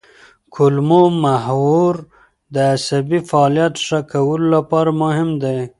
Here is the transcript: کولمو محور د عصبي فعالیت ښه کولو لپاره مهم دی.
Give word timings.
کولمو 0.53 1.03
محور 1.23 1.95
د 2.53 2.55
عصبي 2.73 3.19
فعالیت 3.29 3.73
ښه 3.85 3.99
کولو 4.11 4.47
لپاره 4.55 4.91
مهم 5.03 5.29
دی. 5.43 5.59